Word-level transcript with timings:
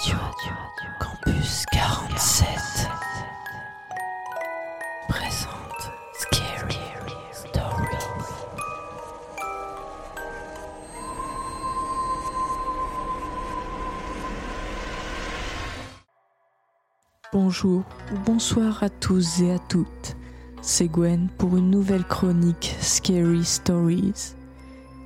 Campus 0.00 1.64
47 1.72 2.88
présente 5.08 5.90
Scary 6.14 6.78
Stories. 7.32 7.96
Bonjour 17.32 17.82
ou 18.12 18.18
bonsoir 18.24 18.84
à 18.84 18.90
tous 18.90 19.40
et 19.40 19.50
à 19.50 19.58
toutes. 19.58 20.16
C'est 20.62 20.86
Gwen 20.86 21.28
pour 21.38 21.56
une 21.56 21.70
nouvelle 21.70 22.04
chronique 22.04 22.76
Scary 22.80 23.44
Stories. 23.44 24.37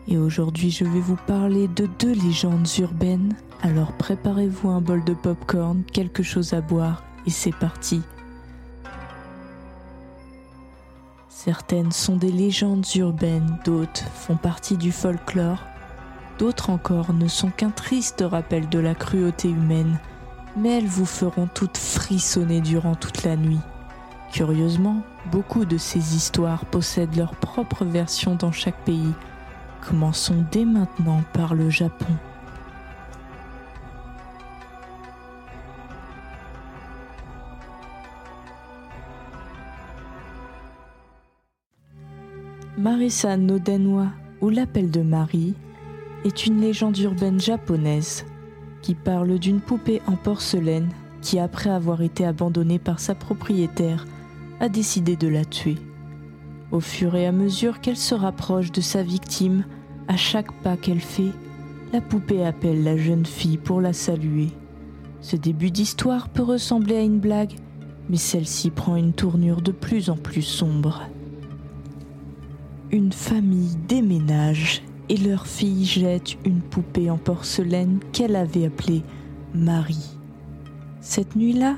Et 0.09 0.19
aujourd'hui, 0.19 0.71
je 0.71 0.85
vais 0.85 1.01
vous 1.01 1.19
parler 1.27 1.69
de 1.69 1.89
deux 1.99 2.13
légendes 2.13 2.69
urbaines. 2.79 3.35
Alors 3.63 3.93
préparez-vous 3.93 4.69
un 4.69 4.81
bol 4.81 5.05
de 5.05 5.15
popcorn, 5.15 5.85
quelque 5.93 6.23
chose 6.23 6.53
à 6.55 6.61
boire, 6.61 7.05
et 7.27 7.31
c'est 7.31 7.55
parti. 7.55 8.03
Certaines 11.29 11.93
sont 11.93 12.17
des 12.17 12.31
légendes 12.31 12.87
urbaines, 12.95 13.59
d'autres 13.65 14.05
font 14.15 14.37
partie 14.37 14.77
du 14.77 14.93
folklore, 14.93 15.59
d'autres 16.39 16.71
encore 16.71 17.13
ne 17.13 17.27
sont 17.27 17.51
qu'un 17.51 17.71
triste 17.71 18.25
rappel 18.29 18.69
de 18.69 18.79
la 18.79 18.95
cruauté 18.95 19.49
humaine, 19.49 19.99
mais 20.57 20.79
elles 20.79 20.87
vous 20.87 21.07
feront 21.07 21.49
toutes 21.53 21.79
frissonner 21.79 22.61
durant 22.61 22.95
toute 22.95 23.25
la 23.25 23.37
nuit. 23.37 23.61
Curieusement, 24.33 25.03
beaucoup 25.31 25.65
de 25.65 25.79
ces 25.79 26.17
histoires 26.17 26.65
possèdent 26.65 27.17
leur 27.17 27.35
propre 27.35 27.85
version 27.85 28.35
dans 28.35 28.53
chaque 28.53 28.85
pays. 28.85 29.13
Commençons 29.89 30.45
dès 30.51 30.65
maintenant 30.65 31.23
par 31.33 31.55
le 31.55 31.69
Japon. 31.69 32.07
Marissa 42.79 43.37
Nodenwa, 43.37 44.09
ou 44.41 44.49
l'appel 44.49 44.91
de 44.91 45.03
Marie, 45.03 45.55
est 46.25 46.47
une 46.47 46.61
légende 46.61 46.99
urbaine 46.99 47.41
japonaise 47.41 48.25
qui 48.81 48.95
parle 48.95 49.39
d'une 49.39 49.61
poupée 49.61 50.01
en 50.07 50.17
porcelaine 50.17 50.89
qui, 51.21 51.39
après 51.39 51.71
avoir 51.71 52.03
été 52.03 52.27
abandonnée 52.27 52.79
par 52.79 52.99
sa 52.99 53.15
propriétaire, 53.15 54.07
a 54.61 54.69
décidé 54.69 55.17
de 55.17 55.29
la 55.29 55.45
tuer. 55.45 55.77
Au 56.73 56.81
fur 56.81 57.15
et 57.15 57.27
à 57.27 57.33
mesure 57.33 57.81
qu'elle 57.81 57.97
se 57.97 58.15
rapproche 58.15 58.73
de 58.73 58.81
sa 58.81 59.03
victime, 59.03 59.65
à 60.09 60.17
chaque 60.17 60.53
pas 60.63 60.77
qu'elle 60.77 61.01
fait, 61.01 61.33
la 61.93 62.01
poupée 62.01 62.45
appelle 62.45 62.85
la 62.85 62.97
jeune 62.97 63.27
fille 63.27 63.59
pour 63.59 63.81
la 63.81 63.93
saluer. 63.93 64.49
Ce 65.21 65.37
début 65.37 65.71
d'histoire 65.71 66.29
peut 66.29 66.43
ressembler 66.43 66.97
à 66.97 67.03
une 67.03 67.21
blague, 67.21 67.55
mais 68.09 68.17
celle-ci 68.17 68.71
prend 68.71 68.97
une 68.97 69.13
tournure 69.13 69.63
de 69.63 69.73
plus 69.73 70.11
en 70.11 70.17
plus 70.17 70.43
sombre. 70.43 71.03
Une 72.91 73.13
famille 73.13 73.77
déménage 73.89 74.83
et 75.09 75.17
leur 75.17 75.47
fille 75.47 75.85
jette 75.85 76.37
une 76.45 76.61
poupée 76.61 77.11
en 77.11 77.19
porcelaine 77.19 78.01
qu'elle 78.13 78.37
avait 78.37 78.67
appelée 78.67 79.03
Marie. 79.55 80.17
Cette 81.01 81.37
nuit-là, 81.37 81.77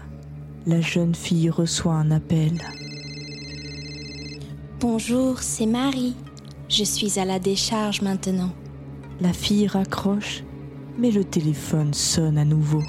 la 0.66 0.80
jeune 0.80 1.14
fille 1.14 1.50
reçoit 1.50 1.94
un 1.94 2.10
appel. 2.10 2.52
Bonjour, 4.80 5.40
c'est 5.40 5.66
Marie. 5.66 6.14
Je 6.76 6.82
suis 6.82 7.20
à 7.20 7.24
la 7.24 7.38
décharge 7.38 8.02
maintenant. 8.02 8.50
La 9.20 9.32
fille 9.32 9.68
raccroche, 9.68 10.42
mais 10.98 11.12
le 11.12 11.22
téléphone 11.22 11.94
sonne 11.94 12.36
à 12.36 12.44
nouveau. 12.44 12.82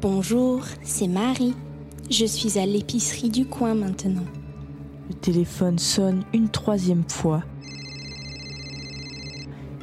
Bonjour, 0.00 0.62
c'est 0.84 1.08
Marie. 1.08 1.56
Je 2.08 2.24
suis 2.24 2.56
à 2.56 2.66
l'épicerie 2.66 3.30
du 3.30 3.46
coin 3.46 3.74
maintenant. 3.74 4.26
Le 5.08 5.14
téléphone 5.16 5.80
sonne 5.80 6.22
une 6.32 6.50
troisième 6.50 7.02
fois. 7.08 7.42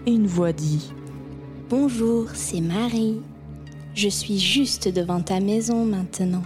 Et 0.06 0.12
une 0.12 0.28
voix 0.28 0.54
dit 0.54 0.94
Bonjour, 1.70 2.28
c'est 2.34 2.62
Marie. 2.62 3.20
Je 3.94 4.08
suis 4.08 4.40
juste 4.40 4.88
devant 4.88 5.20
ta 5.20 5.42
maison 5.42 5.84
maintenant. 5.84 6.44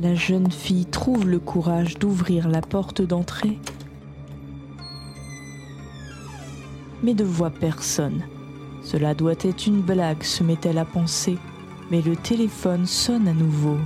La 0.00 0.14
jeune 0.14 0.50
fille 0.50 0.86
trouve 0.86 1.28
le 1.28 1.38
courage 1.38 1.98
d'ouvrir 1.98 2.48
la 2.48 2.62
porte 2.62 3.02
d'entrée, 3.02 3.58
mais 7.02 7.14
ne 7.14 7.24
voit 7.24 7.50
personne. 7.50 8.22
Cela 8.82 9.14
doit 9.14 9.32
être 9.32 9.66
une 9.66 9.82
blague, 9.82 10.22
se 10.22 10.42
met-elle 10.42 10.78
à 10.78 10.84
penser, 10.84 11.38
mais 11.90 12.02
le 12.02 12.16
téléphone 12.16 12.86
sonne 12.86 13.28
à 13.28 13.34
nouveau. 13.34 13.78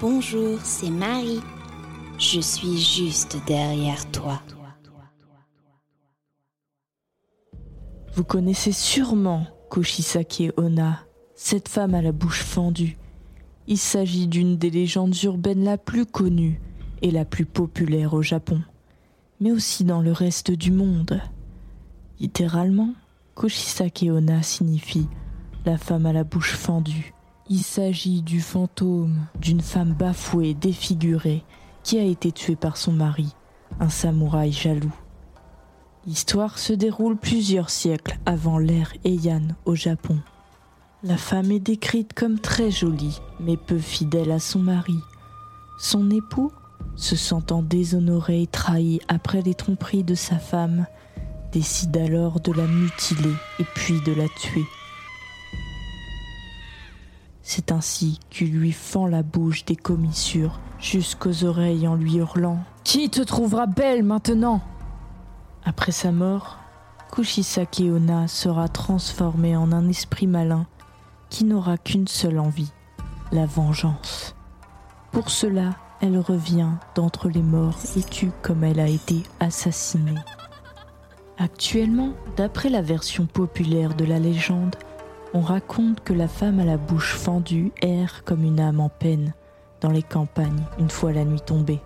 Bonjour, 0.00 0.58
c'est 0.62 0.90
Marie. 0.90 1.40
Je 2.18 2.40
suis 2.40 2.78
juste 2.78 3.38
derrière 3.46 4.10
toi. 4.10 4.40
Vous 8.14 8.24
connaissez 8.24 8.72
sûrement 8.72 9.46
Koshisake 9.70 10.52
Ona, 10.56 11.04
cette 11.36 11.68
femme 11.68 11.94
à 11.94 12.02
la 12.02 12.10
bouche 12.10 12.42
fendue. 12.42 12.96
Il 13.68 13.78
s'agit 13.78 14.26
d'une 14.26 14.56
des 14.56 14.70
légendes 14.70 15.14
urbaines 15.22 15.62
la 15.62 15.78
plus 15.78 16.06
connue 16.06 16.60
et 17.02 17.12
la 17.12 17.24
plus 17.24 17.44
populaire 17.44 18.14
au 18.14 18.22
Japon, 18.22 18.60
mais 19.40 19.52
aussi 19.52 19.84
dans 19.84 20.00
le 20.00 20.12
reste 20.12 20.50
du 20.50 20.72
monde. 20.72 21.20
Littéralement, 22.20 22.94
Koshisake 23.34 24.06
Ona 24.10 24.42
signifie 24.42 25.06
la 25.64 25.78
femme 25.78 26.06
à 26.06 26.12
la 26.12 26.24
bouche 26.24 26.54
fendue. 26.54 27.12
Il 27.50 27.60
s'agit 27.60 28.22
du 28.22 28.40
fantôme 28.40 29.26
d'une 29.40 29.60
femme 29.60 29.92
bafouée, 29.92 30.54
défigurée, 30.54 31.44
qui 31.82 31.98
a 31.98 32.04
été 32.04 32.32
tuée 32.32 32.56
par 32.56 32.76
son 32.76 32.92
mari, 32.92 33.34
un 33.80 33.88
samouraï 33.88 34.52
jaloux. 34.52 34.94
L'histoire 36.06 36.58
se 36.58 36.72
déroule 36.72 37.16
plusieurs 37.16 37.70
siècles 37.70 38.18
avant 38.24 38.58
l'ère 38.58 38.92
Heian 39.04 39.48
au 39.66 39.74
Japon. 39.74 40.18
La 41.02 41.16
femme 41.16 41.52
est 41.52 41.60
décrite 41.60 42.12
comme 42.12 42.38
très 42.40 42.70
jolie, 42.70 43.20
mais 43.40 43.56
peu 43.56 43.78
fidèle 43.78 44.32
à 44.32 44.40
son 44.40 44.58
mari. 44.58 44.98
Son 45.78 46.10
époux, 46.10 46.50
se 46.98 47.14
sentant 47.14 47.62
déshonoré 47.62 48.42
et 48.42 48.46
trahi 48.48 49.00
après 49.06 49.40
les 49.40 49.54
tromperies 49.54 50.02
de 50.02 50.16
sa 50.16 50.36
femme, 50.36 50.86
décide 51.52 51.96
alors 51.96 52.40
de 52.40 52.52
la 52.52 52.66
mutiler 52.66 53.34
et 53.60 53.64
puis 53.74 54.00
de 54.00 54.12
la 54.12 54.28
tuer. 54.40 54.64
C'est 57.42 57.70
ainsi 57.70 58.18
qu'il 58.30 58.50
lui 58.50 58.72
fend 58.72 59.06
la 59.06 59.22
bouche 59.22 59.64
des 59.64 59.76
commissures 59.76 60.58
jusqu'aux 60.80 61.44
oreilles 61.44 61.86
en 61.86 61.94
lui 61.94 62.16
hurlant 62.16 62.58
Qui 62.82 63.08
te 63.08 63.22
trouvera 63.22 63.66
belle 63.66 64.02
maintenant? 64.02 64.60
Après 65.64 65.92
sa 65.92 66.10
mort, 66.10 66.58
Kushisake 67.12 67.80
Onna 67.80 68.26
sera 68.26 68.68
transformée 68.68 69.56
en 69.56 69.70
un 69.70 69.88
esprit 69.88 70.26
malin 70.26 70.66
qui 71.30 71.44
n'aura 71.44 71.78
qu'une 71.78 72.08
seule 72.08 72.40
envie, 72.40 72.72
la 73.30 73.46
vengeance. 73.46 74.34
Pour 75.12 75.30
cela, 75.30 75.76
elle 76.00 76.18
revient 76.18 76.70
d'entre 76.94 77.28
les 77.28 77.42
morts 77.42 77.78
et 77.96 78.02
tue 78.02 78.30
comme 78.42 78.64
elle 78.64 78.80
a 78.80 78.88
été 78.88 79.22
assassinée. 79.40 80.18
Actuellement, 81.38 82.12
d'après 82.36 82.68
la 82.68 82.82
version 82.82 83.26
populaire 83.26 83.94
de 83.94 84.04
la 84.04 84.18
légende, 84.18 84.76
on 85.34 85.40
raconte 85.40 86.00
que 86.02 86.12
la 86.12 86.28
femme 86.28 86.60
à 86.60 86.64
la 86.64 86.76
bouche 86.76 87.14
fendue 87.14 87.70
erre 87.82 88.24
comme 88.24 88.44
une 88.44 88.60
âme 88.60 88.80
en 88.80 88.88
peine 88.88 89.34
dans 89.80 89.90
les 89.90 90.02
campagnes 90.02 90.64
une 90.78 90.90
fois 90.90 91.12
la 91.12 91.24
nuit 91.24 91.40
tombée. 91.40 91.80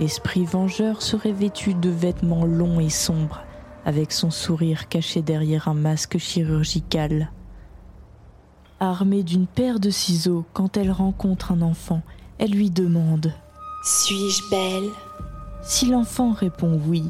L'esprit 0.00 0.44
vengeur 0.44 1.02
serait 1.02 1.32
vêtu 1.32 1.74
de 1.74 1.90
vêtements 1.90 2.44
longs 2.44 2.80
et 2.80 2.90
sombres, 2.90 3.42
avec 3.84 4.12
son 4.12 4.30
sourire 4.30 4.88
caché 4.88 5.22
derrière 5.22 5.68
un 5.68 5.74
masque 5.74 6.18
chirurgical. 6.18 7.30
Armée 8.80 9.22
d'une 9.22 9.46
paire 9.46 9.80
de 9.80 9.90
ciseaux, 9.90 10.44
quand 10.52 10.76
elle 10.76 10.92
rencontre 10.92 11.52
un 11.52 11.62
enfant, 11.62 12.02
elle 12.38 12.52
lui 12.52 12.70
demande 12.70 13.32
Suis-je 13.84 14.50
belle? 14.50 14.90
Si 15.62 15.86
l'enfant 15.86 16.32
répond 16.32 16.80
oui, 16.86 17.04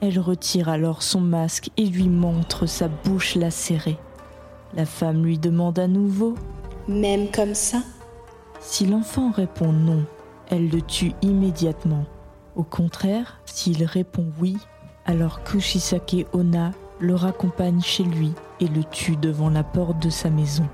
elle 0.00 0.18
retire 0.18 0.68
alors 0.68 1.02
son 1.02 1.20
masque 1.20 1.70
et 1.76 1.86
lui 1.86 2.08
montre 2.08 2.66
sa 2.66 2.88
bouche 2.88 3.36
lacérée. 3.36 3.98
La 4.74 4.86
femme 4.86 5.24
lui 5.24 5.38
demande 5.38 5.78
à 5.78 5.86
nouveau 5.86 6.34
Même 6.88 7.30
comme 7.30 7.54
ça? 7.54 7.78
Si 8.60 8.86
l'enfant 8.86 9.30
répond 9.30 9.72
non, 9.72 10.04
elle 10.48 10.68
le 10.68 10.82
tue 10.82 11.12
immédiatement. 11.22 12.04
Au 12.56 12.62
contraire, 12.62 13.40
s'il 13.44 13.84
répond 13.84 14.26
oui, 14.40 14.56
alors 15.06 15.42
Kushisake 15.44 16.26
Ona 16.32 16.72
le 16.98 17.14
raccompagne 17.14 17.80
chez 17.80 18.04
lui 18.04 18.32
et 18.60 18.68
le 18.68 18.84
tue 18.84 19.16
devant 19.16 19.50
la 19.50 19.64
porte 19.64 20.00
de 20.00 20.10
sa 20.10 20.30
maison. 20.30 20.68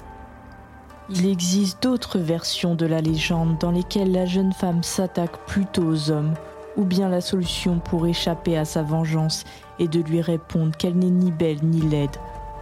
Il 1.11 1.27
existe 1.27 1.83
d'autres 1.83 2.19
versions 2.19 2.75
de 2.75 2.85
la 2.85 3.01
légende 3.01 3.57
dans 3.59 3.71
lesquelles 3.71 4.13
la 4.13 4.27
jeune 4.27 4.53
femme 4.53 4.83
s'attaque 4.83 5.39
plutôt 5.47 5.85
aux 5.85 6.11
hommes, 6.11 6.35
ou 6.77 6.85
bien 6.85 7.09
la 7.09 7.23
solution 7.23 7.79
pour 7.79 8.07
échapper 8.07 8.59
à 8.59 8.67
sa 8.67 8.83
vengeance 8.83 9.45
est 9.79 9.89
de 9.89 10.01
lui 10.01 10.21
répondre 10.21 10.77
qu'elle 10.77 10.97
n'est 10.97 11.07
ni 11.07 11.33
belle 11.33 11.63
ni 11.63 11.81
laide, 11.81 12.17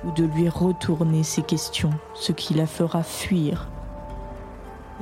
ou 0.04 0.12
de 0.12 0.24
lui 0.24 0.48
retourner 0.48 1.24
ses 1.24 1.42
questions, 1.42 1.90
ce 2.14 2.30
qui 2.30 2.54
la 2.54 2.66
fera 2.66 3.02
fuir. 3.02 3.68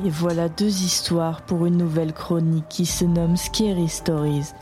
Et 0.05 0.11
voilà 0.11 0.49
deux 0.49 0.83
histoires 0.83 1.43
pour 1.43 1.67
une 1.67 1.77
nouvelle 1.77 2.15
chronique 2.15 2.69
qui 2.71 2.87
se 2.87 3.05
nomme 3.05 3.37
Scary 3.37 3.89
Stories. 3.89 4.53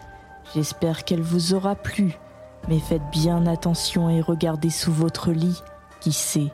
J'espère 0.55 1.05
qu'elle 1.05 1.23
vous 1.23 1.55
aura 1.55 1.76
plu, 1.76 2.19
mais 2.69 2.81
faites 2.81 3.08
bien 3.12 3.46
attention 3.46 4.11
et 4.11 4.20
regardez 4.20 4.70
sous 4.70 4.93
votre 4.93 5.31
lit. 5.31 5.62
Qui 6.00 6.12
sait, 6.12 6.50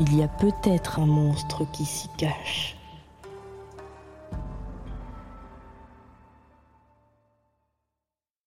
il 0.00 0.16
y 0.16 0.22
a 0.22 0.28
peut-être 0.28 1.00
un 1.00 1.06
monstre 1.06 1.64
qui 1.72 1.84
s'y 1.84 2.08
cache. 2.16 2.77